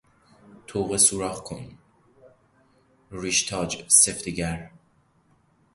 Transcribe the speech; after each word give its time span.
طوقه 0.67 0.97
سوراخ 0.97 1.43
کن، 1.43 1.77
ریشتاج 3.11 3.83
سفتگر 3.87 4.71